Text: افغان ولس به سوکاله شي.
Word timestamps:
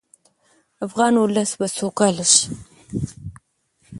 افغان 0.85 1.13
ولس 1.17 1.51
به 1.59 1.67
سوکاله 1.77 2.25
شي. 2.33 2.43